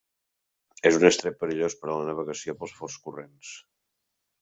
[0.91, 3.57] És un estret perillós per a la navegació pels forts corrents.